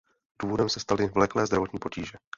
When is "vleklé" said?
1.07-1.45